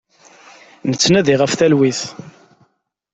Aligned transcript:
Nettnadi 0.89 1.35
ɣef 1.35 1.53
talwit. 1.53 2.01